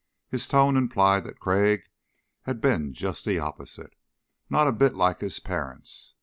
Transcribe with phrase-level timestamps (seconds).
[0.29, 1.83] His tone implied that Crag
[2.45, 3.93] had been just the opposite.
[4.49, 6.15] "Not a bit like his parents.